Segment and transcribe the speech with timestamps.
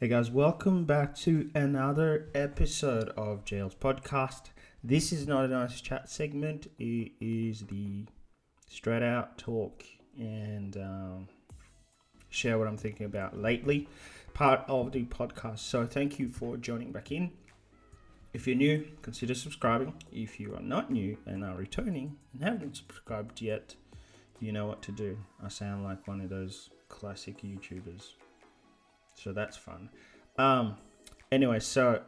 [0.00, 4.42] Hey guys, welcome back to another episode of Jails Podcast.
[4.84, 8.06] This is not a nice chat segment, it is the
[8.68, 9.82] straight out talk
[10.16, 11.28] and um,
[12.28, 13.88] share what I'm thinking about lately
[14.34, 15.58] part of the podcast.
[15.58, 17.32] So, thank you for joining back in.
[18.32, 19.94] If you're new, consider subscribing.
[20.12, 23.74] If you are not new and are returning and haven't subscribed yet,
[24.38, 25.18] you know what to do.
[25.44, 28.12] I sound like one of those classic YouTubers
[29.22, 29.88] so that's fun.
[30.38, 30.76] Um,
[31.32, 32.02] anyway, so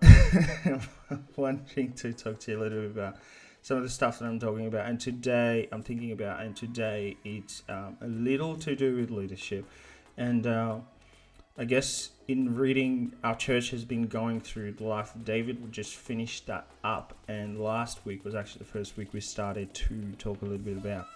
[1.37, 3.17] wanting to talk to you a little bit about
[3.63, 7.17] some of the stuff that I'm talking about, and today I'm thinking about, and today
[7.25, 9.67] it's um, a little to do with leadership,
[10.17, 10.77] and uh,
[11.59, 15.63] I guess in reading, our church has been going through the life of David.
[15.63, 19.75] We just finished that up, and last week was actually the first week we started
[19.75, 21.07] to talk a little bit about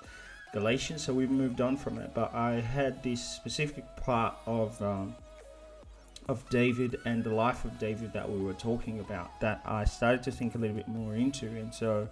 [0.52, 1.02] Galatians.
[1.04, 5.14] So we've moved on from it, but I had this specific part of um,
[6.28, 10.22] of David and the life of David that we were talking about that I started
[10.24, 11.46] to think a little bit more into.
[11.46, 12.08] And so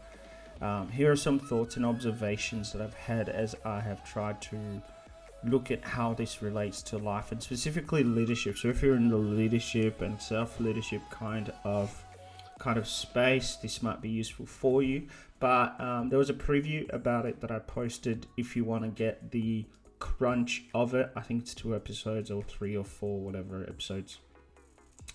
[0.60, 4.82] um, here are some thoughts and observations that I've had as I have tried to
[5.44, 8.56] look at how this relates to life and specifically leadership.
[8.56, 12.04] So if you're in the leadership and self-leadership kind of
[12.58, 15.08] kind of space, this might be useful for you.
[15.40, 18.88] But um, there was a preview about it that I posted if you want to
[18.88, 19.64] get the
[20.02, 21.12] crunch of it.
[21.14, 24.18] I think it's two episodes or three or four, whatever episodes.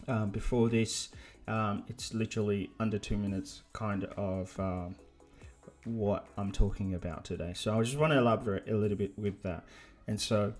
[0.07, 1.09] Um, before this,
[1.45, 4.95] um, it's literally under two minutes, kind of um,
[5.83, 7.52] what I'm talking about today.
[7.53, 9.65] So I just want to elaborate a little bit with that.
[10.08, 10.53] And so,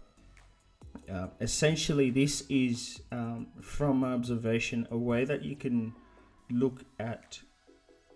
[1.09, 5.94] uh, essentially, this is um, from my observation a way that you can
[6.52, 7.39] look at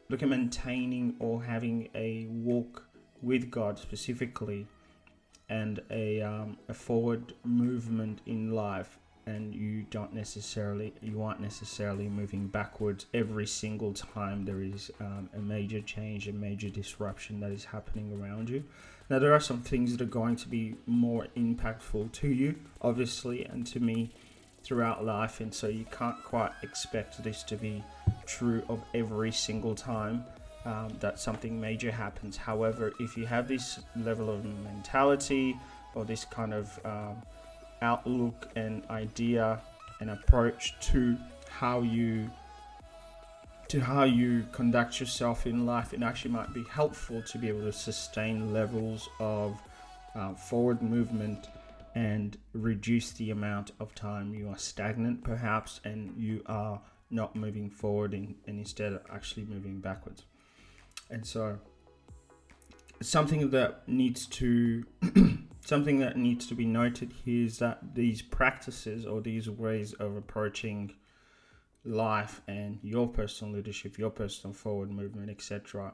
[0.09, 2.85] look at maintaining or having a walk
[3.21, 4.67] with God specifically
[5.51, 12.07] and a, um, a forward movement in life and you don't necessarily you aren't necessarily
[12.07, 17.51] moving backwards every single time there is um, a major change a major disruption that
[17.51, 18.63] is happening around you.
[19.09, 23.45] Now there are some things that are going to be more impactful to you obviously
[23.45, 24.09] and to me
[24.63, 27.83] throughout life and so you can't quite expect this to be
[28.25, 30.23] true of every single time
[30.65, 32.37] um, that something major happens.
[32.37, 35.57] However, if you have this level of mentality
[35.95, 37.21] or this kind of um,
[37.81, 39.59] outlook and idea
[39.99, 41.17] and approach to
[41.49, 42.29] how you
[43.67, 47.61] to how you conduct yourself in life, it actually might be helpful to be able
[47.61, 49.61] to sustain levels of
[50.13, 51.47] uh, forward movement
[51.95, 57.69] and reduce the amount of time you are stagnant, perhaps, and you are not moving
[57.69, 60.23] forward and, and instead actually moving backwards
[61.11, 61.59] and so
[63.01, 64.83] something that needs to
[65.65, 70.15] something that needs to be noted here is that these practices or these ways of
[70.15, 70.93] approaching
[71.83, 75.91] life and your personal leadership your personal forward movement etc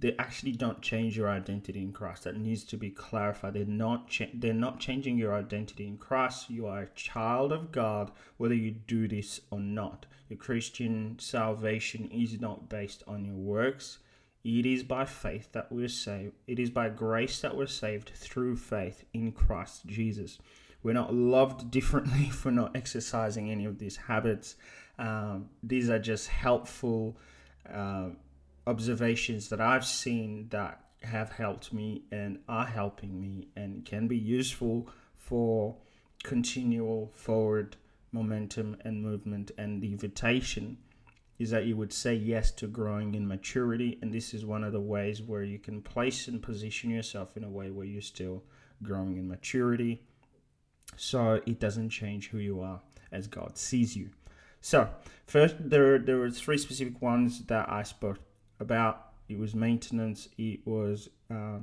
[0.00, 2.24] they actually don't change your identity in christ.
[2.24, 3.52] That needs to be clarified.
[3.52, 6.48] They're not cha- they're not changing your identity in christ.
[6.48, 10.06] You are a child of god whether you do this or not.
[10.30, 13.98] Your christian salvation is not based on your works
[14.44, 16.32] it is by faith that we're saved.
[16.46, 20.38] It is by grace that we're saved through faith in Christ Jesus.
[20.82, 24.56] We're not loved differently for not exercising any of these habits.
[24.98, 27.18] Um, these are just helpful
[27.70, 28.10] uh,
[28.66, 34.16] observations that I've seen that have helped me and are helping me and can be
[34.16, 35.76] useful for
[36.22, 37.76] continual forward
[38.12, 40.76] momentum and movement and the invitation
[41.40, 43.98] is that you would say yes to growing in maturity.
[44.02, 47.44] And this is one of the ways where you can place and position yourself in
[47.44, 48.44] a way where you're still
[48.82, 50.02] growing in maturity.
[50.96, 54.10] So it doesn't change who you are as God sees you.
[54.60, 54.90] So,
[55.26, 58.18] first, there, there were three specific ones that I spoke
[58.60, 59.12] about.
[59.26, 61.60] It was maintenance, it was uh,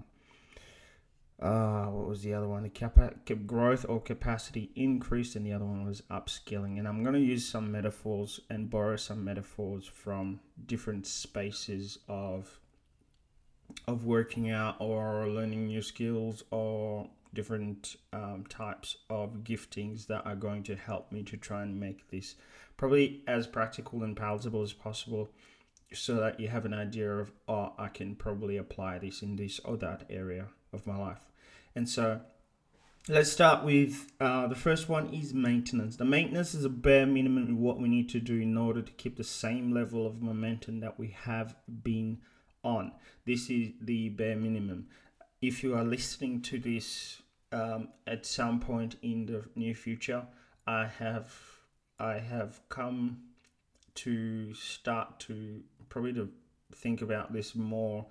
[1.39, 2.63] uh, what was the other one?
[2.63, 3.13] The capa-
[3.45, 6.79] growth or capacity increase, and the other one was upskilling.
[6.79, 12.59] And I'm going to use some metaphors and borrow some metaphors from different spaces of
[13.87, 20.35] of working out or learning new skills or different um, types of giftings that are
[20.35, 22.35] going to help me to try and make this
[22.77, 25.29] probably as practical and palatable as possible
[25.93, 29.59] so that you have an idea of oh i can probably apply this in this
[29.59, 31.19] or that area of my life
[31.75, 32.21] and so
[33.09, 35.95] let's start with uh, the first one is maintenance.
[35.95, 38.91] The maintenance is a bare minimum of what we need to do in order to
[38.93, 42.19] keep the same level of momentum that we have been
[42.63, 42.91] on.
[43.25, 44.87] This is the bare minimum.
[45.41, 47.21] If you are listening to this
[47.51, 50.25] um, at some point in the near future,
[50.65, 51.33] I have
[51.99, 53.19] I have come
[53.95, 56.29] to start to probably to
[56.75, 58.05] think about this more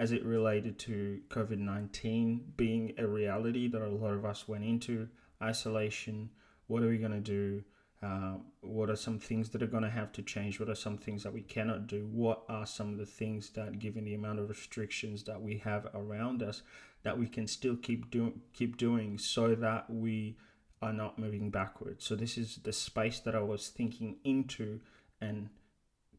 [0.00, 4.64] as it related to COVID 19 being a reality that a lot of us went
[4.64, 5.06] into
[5.42, 6.30] isolation.
[6.68, 7.62] What are we going to do?
[8.02, 10.58] Uh, what are some things that are going to have to change?
[10.58, 12.08] What are some things that we cannot do?
[12.10, 15.86] What are some of the things that, given the amount of restrictions that we have
[15.94, 16.62] around us,
[17.02, 20.38] that we can still keep doing, keep doing, so that we
[20.80, 22.06] are not moving backwards?
[22.06, 24.80] So this is the space that I was thinking into,
[25.20, 25.50] and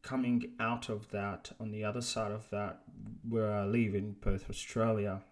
[0.02, 2.80] coming out of that on the other side of that,
[3.28, 5.22] where I live in Perth, Australia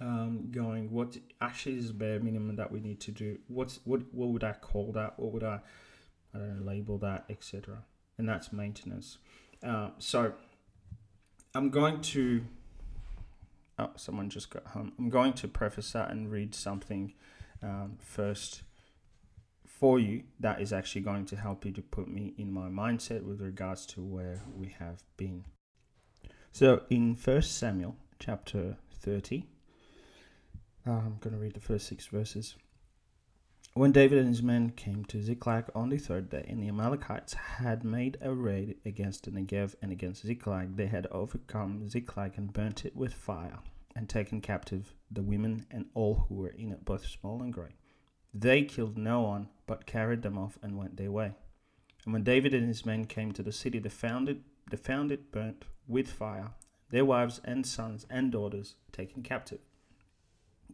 [0.00, 3.38] um, going what actually is bare minimum that we need to do?
[3.48, 5.18] What's what what would i call that?
[5.18, 5.60] What would i
[6.34, 7.82] i don't know label that etc
[8.18, 9.18] and that's maintenance.
[9.62, 10.32] Uh, so
[11.54, 12.44] i'm going to
[13.78, 14.92] oh someone just got home.
[14.98, 17.12] I'm going to preface that and read something
[17.62, 18.62] um, first
[19.80, 23.24] for you that is actually going to help you to put me in my mindset
[23.24, 25.44] with regards to where we have been
[26.52, 29.44] so in first samuel chapter 30
[30.86, 32.56] uh, I'm going to read the first six verses.
[33.74, 37.34] When David and his men came to Ziklag on the third day, and the Amalekites
[37.34, 42.52] had made a raid against the Negev and against Ziklag, they had overcome Ziklag and
[42.52, 43.58] burnt it with fire,
[43.94, 47.74] and taken captive the women and all who were in it, both small and great.
[48.32, 51.32] They killed no one, but carried them off and went their way.
[52.04, 54.38] And when David and his men came to the city, they found it,
[54.68, 56.50] they found it burnt with fire,
[56.88, 59.60] their wives and sons and daughters taken captive.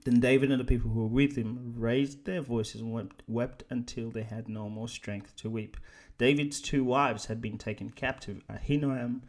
[0.06, 3.64] Then David and the people who were with him raised their voices and wept, wept
[3.68, 5.76] until they had no more strength to weep.
[6.16, 9.20] David's two wives had been taken captive Ahinoam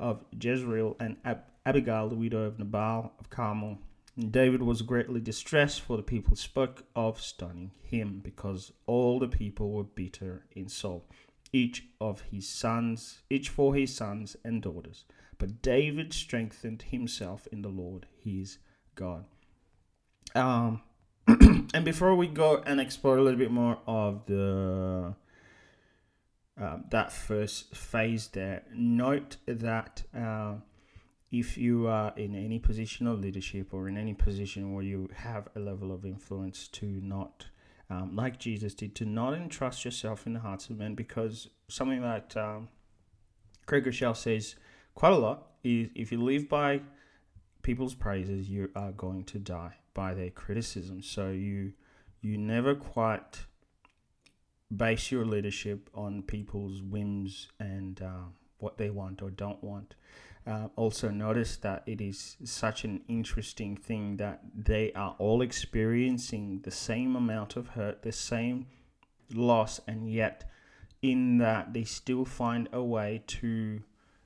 [0.00, 3.78] of Jezreel and Ab- Abigail, the widow of Nabal of Carmel.
[4.18, 9.72] David was greatly distressed, for the people spoke of stoning him, because all the people
[9.72, 11.04] were bitter in soul,
[11.52, 15.04] each of his sons, each for his sons and daughters.
[15.38, 18.58] But David strengthened himself in the Lord his
[18.94, 19.24] God.
[20.34, 20.82] Um,
[21.26, 25.14] and before we go and explore a little bit more of the
[26.60, 30.54] uh, that first phase there, note that uh,
[31.38, 35.48] if you are in any position of leadership or in any position where you have
[35.56, 37.46] a level of influence, to not,
[37.90, 42.02] um, like Jesus did, to not entrust yourself in the hearts of men, because something
[42.02, 42.68] that um,
[43.66, 44.54] Craig Groeschel says
[44.94, 46.80] quite a lot is if you live by
[47.62, 51.02] people's praises, you are going to die by their criticism.
[51.02, 51.72] So you
[52.20, 53.46] you never quite
[54.74, 58.28] base your leadership on people's whims and uh,
[58.58, 59.94] what they want or don't want.
[60.46, 66.60] Uh, also, notice that it is such an interesting thing that they are all experiencing
[66.64, 68.66] the same amount of hurt, the same
[69.32, 70.50] loss, and yet
[71.00, 73.82] in that they still find a way to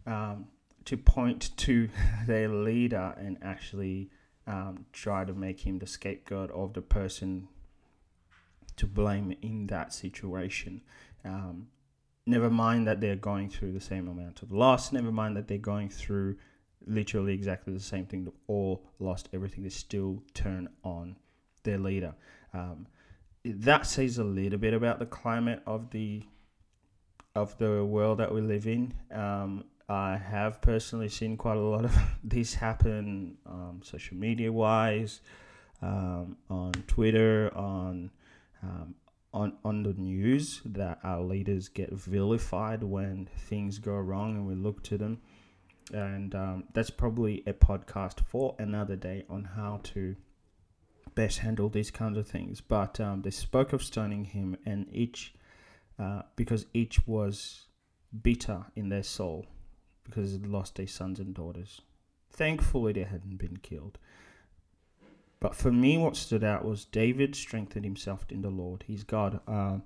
[0.06, 0.46] um,
[0.84, 1.88] to point to
[2.26, 4.10] their leader and actually
[4.46, 7.46] um, try to make him the scapegoat of the person
[8.76, 10.80] to blame in that situation.
[11.24, 11.68] Um,
[12.28, 15.58] never mind that they're going through the same amount of loss, never mind that they're
[15.58, 16.36] going through
[16.86, 21.16] literally exactly the same thing, They've all lost everything, they still turn on
[21.64, 22.14] their leader.
[22.54, 22.86] Um,
[23.44, 26.22] that says a little bit about the climate of the
[27.34, 28.92] of the world that we live in.
[29.12, 35.20] Um, I have personally seen quite a lot of this happen um, social media wise,
[35.80, 38.10] um, on Twitter, on
[38.62, 38.94] um,
[39.32, 44.54] on on the news that our leaders get vilified when things go wrong and we
[44.54, 45.20] look to them,
[45.92, 50.16] and um, that's probably a podcast for another day on how to
[51.14, 52.60] best handle these kinds of things.
[52.60, 55.34] But um, they spoke of stoning him, and each
[55.98, 57.66] uh, because each was
[58.22, 59.46] bitter in their soul
[60.04, 61.80] because they lost their sons and daughters.
[62.30, 63.98] Thankfully, they hadn't been killed.
[65.40, 68.84] But for me, what stood out was David strengthened himself in the Lord.
[68.86, 69.40] He's God.
[69.46, 69.78] Uh,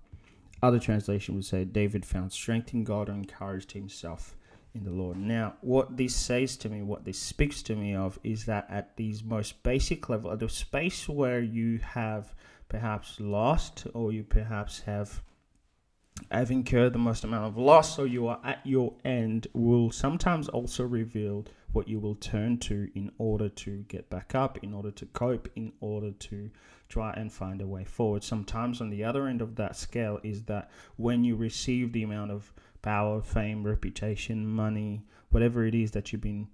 [0.62, 4.36] other translation would say David found strength in God and encouraged himself
[4.74, 5.18] in the Lord.
[5.18, 8.96] Now, what this says to me, what this speaks to me of, is that at
[8.96, 12.34] these most basic level, at the space where you have
[12.68, 15.22] perhaps lost or you perhaps have
[16.30, 20.48] have incurred the most amount of loss or you are at your end will sometimes
[20.48, 24.90] also reveal what you will turn to in order to get back up, in order
[24.90, 26.50] to cope, in order to
[26.88, 28.22] try and find a way forward.
[28.22, 32.30] Sometimes on the other end of that scale is that when you receive the amount
[32.30, 32.52] of
[32.82, 36.48] power, fame, reputation, money, whatever it is that you've been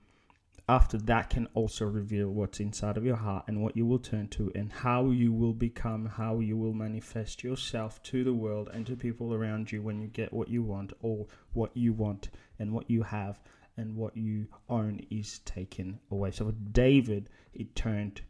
[0.69, 4.29] after that can also reveal what's inside of your heart and what you will turn
[4.29, 8.87] to and how you will become, how you will manifest yourself to the world and
[8.87, 12.71] to people around you when you get what you want or what you want and
[12.71, 13.41] what you have
[13.79, 16.31] and what you own is taken away.
[16.33, 18.21] So David, it turned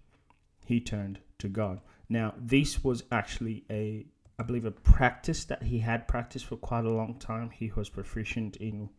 [0.65, 1.81] he turned to God.
[2.11, 4.07] Now, this was actually a
[4.39, 7.51] I believe a practice that he had practiced for quite a long time.
[7.51, 8.91] He was proficient in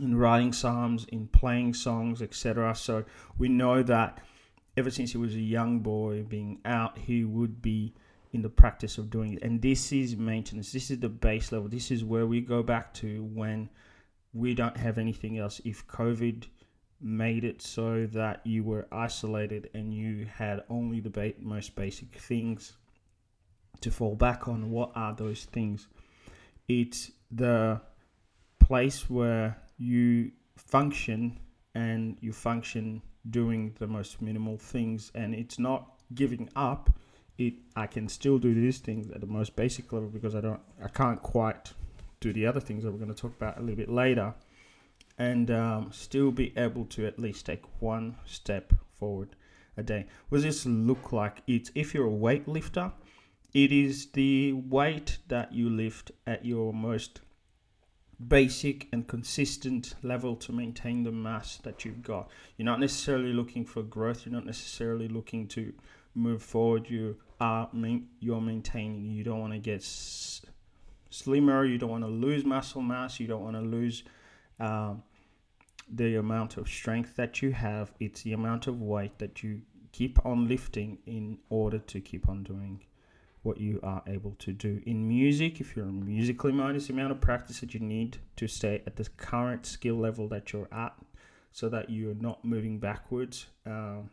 [0.00, 2.74] in writing psalms, in playing songs, etc.
[2.74, 3.04] So
[3.38, 4.18] we know that
[4.76, 7.94] ever since he was a young boy being out, he would be
[8.32, 9.42] in the practice of doing it.
[9.42, 10.72] And this is maintenance.
[10.72, 11.68] This is the base level.
[11.68, 13.68] This is where we go back to when
[14.32, 15.60] we don't have anything else.
[15.64, 16.44] If COVID
[17.00, 22.14] made it so that you were isolated and you had only the ba- most basic
[22.16, 22.76] things
[23.80, 25.88] to fall back on, what are those things?
[26.68, 27.80] It's the
[28.58, 31.38] place where you function
[31.74, 36.90] and you function doing the most minimal things and it's not giving up.
[37.38, 40.58] It i can still do these things at the most basic level because i don't
[40.84, 41.72] i can't quite
[42.18, 44.34] do the other things that we're going to talk about a little bit later.
[45.18, 49.30] And um, still be able to at least take one step forward
[49.76, 50.06] a day.
[50.28, 51.42] What does this look like?
[51.48, 52.92] It's if you're a weightlifter
[53.54, 57.20] it is the weight that you lift at your most
[58.26, 62.28] basic and consistent level to maintain the mass that you've got.
[62.56, 64.26] You're not necessarily looking for growth.
[64.26, 65.72] You're not necessarily looking to
[66.14, 66.90] move forward.
[66.90, 67.68] You are
[68.20, 69.10] you're maintaining.
[69.10, 70.42] You don't want to get s-
[71.10, 71.64] slimmer.
[71.64, 73.20] You don't want to lose muscle mass.
[73.20, 74.02] You don't want to lose
[74.58, 75.02] um,
[75.88, 77.92] the amount of strength that you have.
[78.00, 82.42] It's the amount of weight that you keep on lifting in order to keep on
[82.42, 82.82] doing
[83.48, 84.82] what you are able to do.
[84.84, 88.82] In music, if you're musically minded, the amount of practice that you need to stay
[88.86, 90.94] at the current skill level that you're at
[91.50, 93.46] so that you're not moving backwards.
[93.64, 94.10] Um,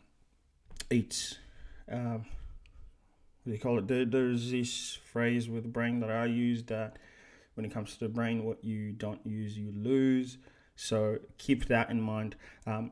[0.90, 1.38] it's,
[1.92, 2.26] um,
[3.44, 3.90] what do you call it?
[3.90, 6.98] There, there's this phrase with the brain that I use that
[7.56, 10.38] when it comes to the brain, what you don't use, you lose.
[10.78, 12.38] So keep that in mind.
[12.66, 12.92] Um,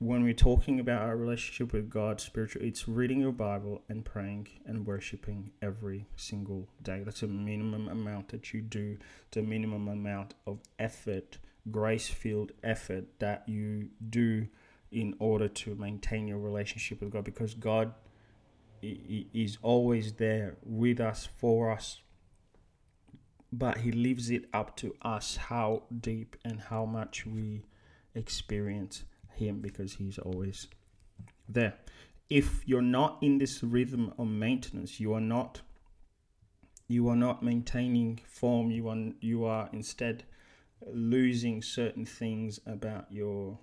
[0.00, 4.48] when we're talking about our relationship with God, spiritual, it's reading your Bible and praying
[4.64, 7.02] and worshiping every single day.
[7.04, 8.96] That's a minimum amount that you do,
[9.30, 11.36] the minimum amount of effort,
[11.70, 14.48] grace filled effort that you do
[14.90, 17.92] in order to maintain your relationship with God because God
[18.80, 22.00] is always there with us, for us.
[23.52, 27.66] But He leaves it up to us how deep and how much we
[28.14, 29.04] experience
[29.40, 30.68] him because he's always
[31.48, 31.74] there.
[32.28, 35.62] If you're not in this rhythm of maintenance, you are not
[36.86, 40.24] you are not maintaining form, you are you are instead
[40.92, 43.58] losing certain things about your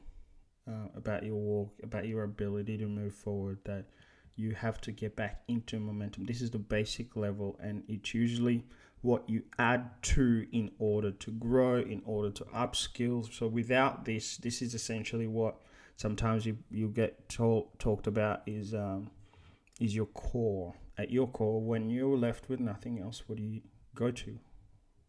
[0.67, 3.85] uh, about your walk, about your ability to move forward that
[4.35, 6.25] you have to get back into momentum.
[6.25, 8.65] This is the basic level, and it's usually
[9.01, 13.31] what you add to in order to grow, in order to upskill.
[13.33, 15.61] So without this, this is essentially what
[15.97, 19.09] sometimes you you get talk, talked about is um,
[19.81, 20.73] is your core.
[20.99, 23.61] At your core, when you're left with nothing else, what do you
[23.93, 24.39] go to?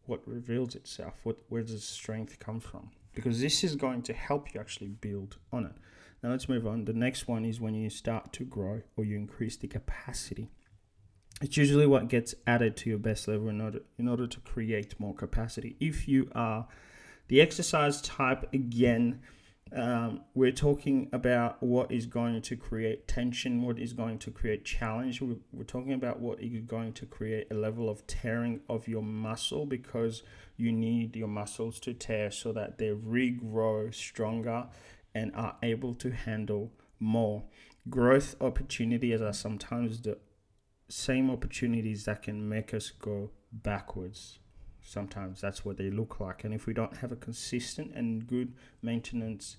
[0.05, 1.15] What reveals itself?
[1.23, 2.91] What where does strength come from?
[3.15, 5.73] Because this is going to help you actually build on it.
[6.21, 6.85] Now let's move on.
[6.85, 10.49] The next one is when you start to grow or you increase the capacity.
[11.41, 14.99] It's usually what gets added to your best level in order in order to create
[14.99, 15.75] more capacity.
[15.79, 16.67] If you are
[17.29, 19.21] the exercise type again,
[19.75, 24.65] um, we're talking about what is going to create tension, what is going to create
[24.65, 25.21] challenge.
[25.21, 29.03] We're, we're talking about what is going to create a level of tearing of your
[29.03, 30.23] muscle because
[30.57, 34.67] you need your muscles to tear so that they regrow stronger
[35.13, 37.43] and are able to handle more.
[37.89, 40.17] Growth opportunities are sometimes the
[40.89, 44.39] same opportunities that can make us go backwards
[44.83, 46.43] sometimes that's what they look like.
[46.43, 49.57] And if we don't have a consistent and good maintenance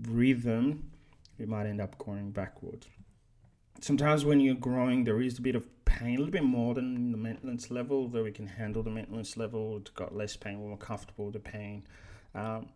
[0.00, 0.90] rhythm,
[1.38, 2.88] we might end up going backwards.
[3.80, 7.10] Sometimes when you're growing, there is a bit of pain, a little bit more than
[7.10, 9.78] the maintenance level, though we can handle the maintenance level.
[9.78, 11.84] It's got less pain, we're more comfortable with the pain.
[12.34, 12.68] Um,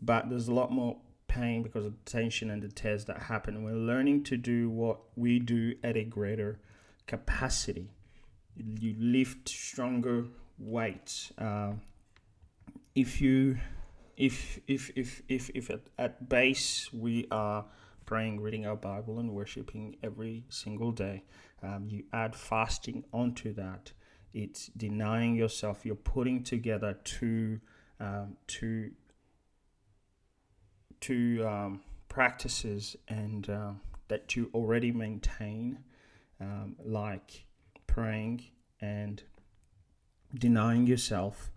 [0.00, 0.96] but there's a lot more
[1.28, 3.64] pain because of the tension and the tears that happen.
[3.64, 6.60] We're learning to do what we do at a greater
[7.06, 7.90] capacity.
[8.56, 10.26] You lift stronger
[10.58, 11.30] weight.
[11.38, 11.72] Uh,
[12.94, 13.58] if you,
[14.16, 17.64] if if if if if at, at base we are
[18.06, 21.24] praying, reading our Bible, and worshiping every single day,
[21.62, 23.92] um, you add fasting onto that.
[24.32, 25.84] It's denying yourself.
[25.84, 27.60] You're putting together two
[28.00, 28.90] um, two
[31.00, 35.78] two um, practices and um, that you already maintain,
[36.40, 37.44] um, like
[37.86, 38.42] praying
[38.80, 39.22] and
[40.34, 41.50] denying yourself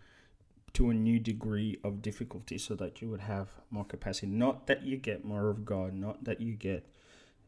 [0.74, 4.28] to a new degree of difficulty so that you would have more capacity.
[4.28, 6.86] Not that you get more of God, not that you get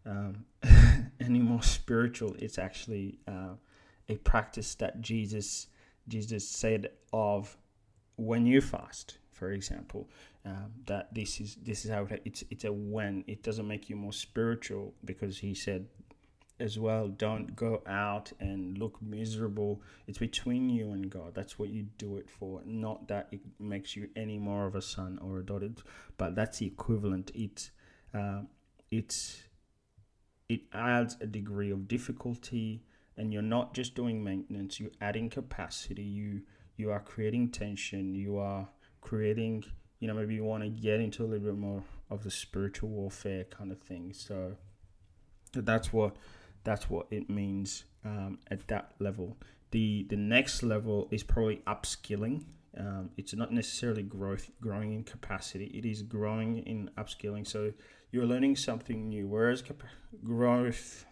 [0.05, 0.45] um,
[1.19, 2.36] any more spiritual.
[2.39, 3.53] It's actually uh,
[4.07, 5.67] a practice that Jesus
[6.07, 7.55] Jesus said of
[8.15, 10.09] when you fast, for example,
[10.43, 13.24] um, that this is this is how it, it's it's a when.
[13.27, 15.88] It doesn't make you more spiritual because he said
[16.59, 17.07] as well.
[17.07, 19.81] Don't go out and look miserable.
[20.07, 21.33] It's between you and god.
[21.33, 22.61] That's what you do it for.
[22.65, 25.69] Not that it makes you any more of a son or a daughter
[26.17, 27.31] but that's the equivalent.
[27.33, 27.71] It's
[28.13, 28.41] uh,
[28.91, 29.41] it's
[30.47, 32.83] it adds a degree of difficulty
[33.17, 34.79] and you're not just doing maintenance.
[34.79, 36.03] You're adding capacity.
[36.03, 36.41] You
[36.77, 38.15] you are creating tension.
[38.15, 38.67] You are
[39.01, 39.63] creating
[39.99, 42.89] you know maybe you want to get into a little bit more of the spiritual
[42.89, 44.13] warfare kind of thing.
[44.13, 44.55] So
[45.53, 46.15] that's what
[46.63, 49.37] that's what it means um, at that level.
[49.71, 52.45] The the next level is probably upskilling.
[52.77, 55.65] Um, it's not necessarily growth growing in capacity.
[55.65, 57.47] It is growing in upskilling.
[57.47, 57.73] So
[58.11, 59.83] you're learning something new whereas cap-
[60.23, 61.05] growth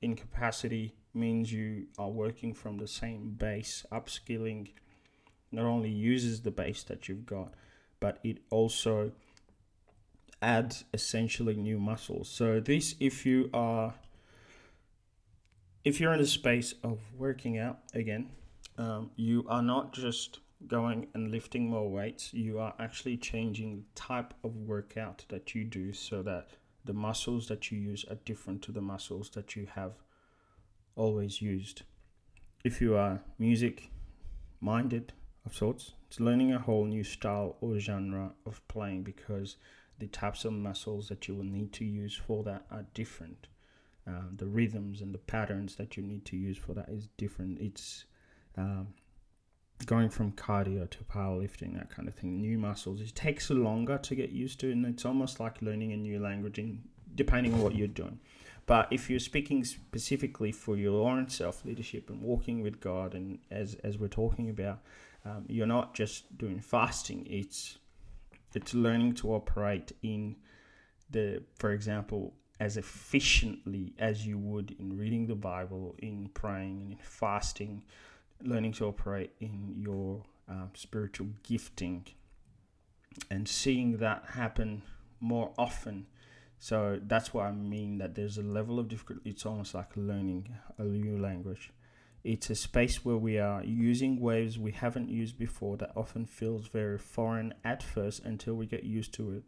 [0.00, 3.84] in capacity means you are working from the same base.
[3.92, 4.72] Upskilling
[5.52, 7.54] not only uses the base that you've got
[8.04, 9.12] but it also
[10.42, 12.28] adds essentially new muscles.
[12.28, 13.94] So this if you are
[15.84, 18.30] if you're in a space of working out again
[18.78, 24.00] um, you are not just going and lifting more weights, you are actually changing the
[24.00, 26.48] type of workout that you do so that
[26.84, 29.92] the muscles that you use are different to the muscles that you have
[30.96, 31.82] always used.
[32.64, 33.90] If you are music
[34.60, 35.12] minded
[35.44, 39.56] of sorts, it's learning a whole new style or genre of playing because
[39.98, 43.48] the types of muscles that you will need to use for that are different.
[44.06, 47.58] Um, the rhythms and the patterns that you need to use for that is different.
[47.58, 48.04] It's
[48.56, 48.88] um,
[49.86, 54.14] going from cardio to powerlifting, that kind of thing, new muscles, it takes longer to
[54.14, 56.82] get used to, and it's almost like learning a new language, in,
[57.14, 58.20] depending on what you're doing.
[58.66, 63.38] But if you're speaking specifically for your own self leadership and walking with God, and
[63.50, 64.80] as as we're talking about,
[65.24, 67.78] um, you're not just doing fasting; it's
[68.54, 70.36] it's learning to operate in
[71.10, 76.92] the, for example, as efficiently as you would in reading the Bible, in praying, and
[76.92, 77.82] in fasting
[78.42, 82.04] learning to operate in your uh, spiritual gifting
[83.30, 84.82] and seeing that happen
[85.20, 86.06] more often.
[86.58, 89.30] So that's what I mean that there's a level of difficulty.
[89.30, 91.70] It's almost like learning a new language.
[92.22, 96.68] It's a space where we are using waves we haven't used before that often feels
[96.68, 99.44] very foreign at first until we get used to it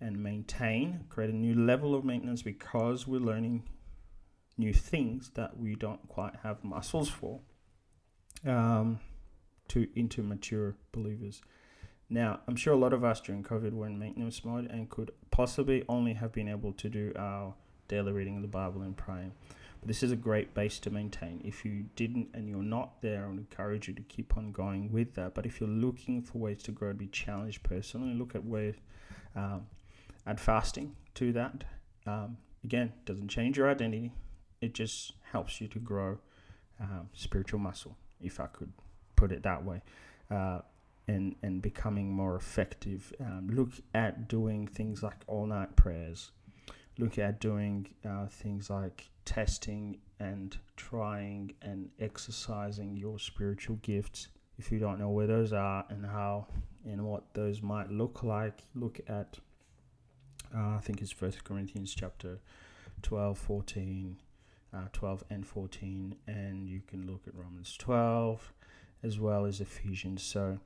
[0.00, 3.64] and maintain, create a new level of maintenance because we're learning
[4.56, 7.40] new things that we don't quite have muscles for
[8.46, 9.00] um,
[9.68, 11.40] to into mature believers.
[12.10, 15.10] Now, I'm sure a lot of us during COVID were in maintenance mode and could
[15.30, 17.54] possibly only have been able to do our
[17.86, 19.32] daily reading of the Bible and praying.
[19.80, 21.40] But this is a great base to maintain.
[21.44, 24.90] If you didn't and you're not there, I would encourage you to keep on going
[24.90, 25.34] with that.
[25.34, 28.74] But if you're looking for ways to grow, to be challenged personally, look at where
[29.36, 29.66] um,
[30.28, 31.64] add fasting to that.
[32.06, 34.12] Um, again, doesn't change your identity.
[34.60, 36.18] It just helps you to grow
[36.80, 38.72] um, spiritual muscle if I could
[39.16, 39.82] put it that way,
[40.30, 40.60] uh,
[41.06, 43.12] and and becoming more effective.
[43.20, 46.30] Um, look at doing things like all night prayers.
[46.98, 54.28] Look at doing uh, things like testing and trying and exercising your spiritual gifts.
[54.58, 56.48] If you don't know where those are and how
[56.84, 59.38] and what those might look like, look at
[60.54, 62.38] uh, I think it's First Corinthians chapter
[63.02, 64.16] 12, 14,
[64.74, 68.52] uh, 12 and 14, and you can look at Romans 12
[69.02, 70.22] as well as Ephesians.
[70.22, 70.58] So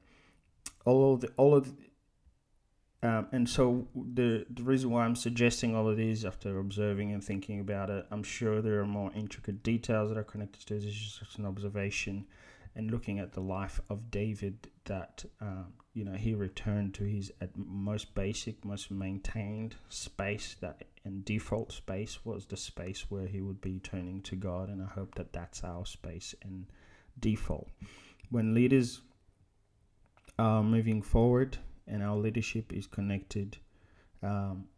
[0.85, 5.75] all of the all of the, um, and so the the reason why I'm suggesting
[5.75, 9.63] all of these after observing and thinking about it, I'm sure there are more intricate
[9.63, 10.85] details that are connected to this.
[10.85, 12.27] It's just an observation
[12.75, 17.33] and looking at the life of David that um, you know he returned to his
[17.57, 23.61] most basic, most maintained space that and default space was the space where he would
[23.61, 26.67] be turning to God, and I hope that that's our space and
[27.19, 27.69] default.
[28.31, 29.01] When leaders
[30.39, 33.59] are moving forward and our leadership is connected.
[34.23, 34.69] Um,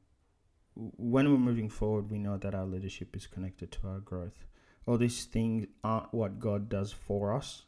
[0.75, 4.45] when we're moving forward, we know that our leadership is connected to our growth.
[4.87, 7.64] All these things aren't what God does for us,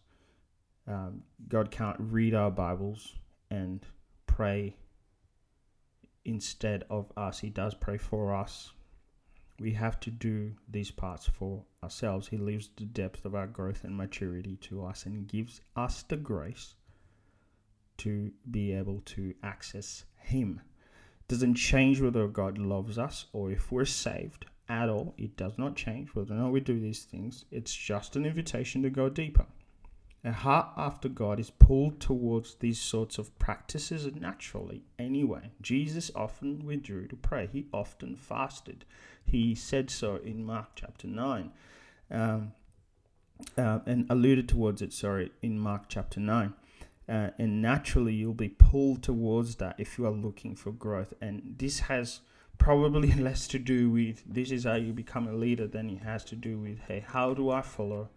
[0.88, 3.14] um, God can't read our Bibles
[3.50, 3.84] and
[4.26, 4.76] pray
[6.24, 7.38] instead of us.
[7.40, 8.72] He does pray for us.
[9.58, 12.28] We have to do these parts for ourselves.
[12.28, 16.16] He leaves the depth of our growth and maturity to us and gives us the
[16.16, 16.74] grace
[17.98, 20.60] to be able to access Him.
[21.20, 25.14] It Doesn't change whether God loves us or if we're saved at all.
[25.16, 27.46] It does not change whether or not we do these things.
[27.50, 29.46] It's just an invitation to go deeper.
[30.26, 35.52] A heart after God is pulled towards these sorts of practices naturally anyway.
[35.62, 38.84] Jesus often withdrew to pray, he often fasted.
[39.24, 41.52] He said so in Mark chapter 9
[42.10, 42.52] um,
[43.56, 46.54] uh, and alluded towards it, sorry, in Mark chapter 9.
[47.08, 51.14] Uh, and naturally, you'll be pulled towards that if you are looking for growth.
[51.20, 52.18] And this has
[52.58, 56.24] probably less to do with this is how you become a leader than it has
[56.24, 58.08] to do with hey, how do I follow?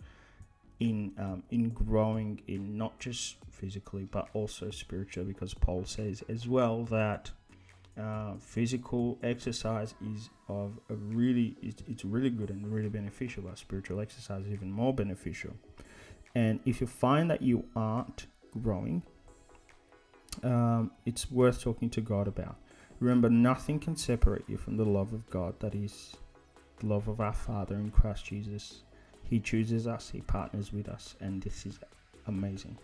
[0.79, 6.47] In um, in growing in not just physically but also spiritually because Paul says as
[6.47, 7.31] well that
[7.99, 13.57] uh, physical exercise is of a really it's, it's really good and really beneficial but
[13.57, 15.51] spiritual exercise is even more beneficial.
[16.35, 18.27] And if you find that you aren't
[18.61, 19.03] growing
[20.43, 22.57] um, it's worth talking to God about.
[22.99, 26.15] Remember nothing can separate you from the love of God that is
[26.79, 28.83] the love of our Father in Christ Jesus
[29.29, 31.79] he chooses us, He partners with us, and this is
[32.27, 32.77] amazing.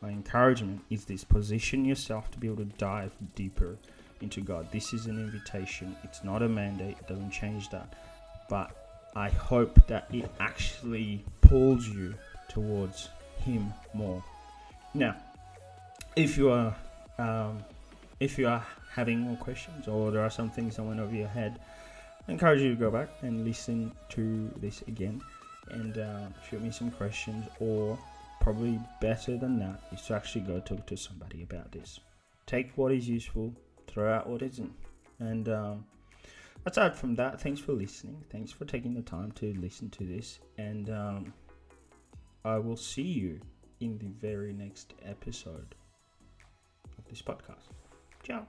[0.00, 3.76] My encouragement is this position yourself to be able to dive deeper
[4.22, 4.72] into God.
[4.72, 7.94] This is an invitation, it's not a mandate, it doesn't change that.
[8.48, 8.70] But
[9.14, 12.14] I hope that it actually pulls you
[12.48, 14.24] towards Him more.
[14.94, 15.16] Now,
[16.16, 16.74] if you are
[17.18, 17.62] um,
[18.20, 21.28] if you are having more questions or there are some things that went over your
[21.28, 21.60] head,
[22.26, 25.20] I encourage you to go back and listen to this again
[25.72, 27.98] and uh, shoot me some questions, or
[28.40, 32.00] probably better than that is to actually go talk to somebody about this.
[32.46, 33.54] Take what is useful,
[33.86, 34.72] throw out what isn't.
[35.18, 35.84] And um,
[36.66, 38.24] aside from that, thanks for listening.
[38.30, 40.40] Thanks for taking the time to listen to this.
[40.58, 41.34] And um,
[42.44, 43.40] I will see you
[43.80, 45.74] in the very next episode
[46.98, 47.68] of this podcast.
[48.22, 48.46] Ciao.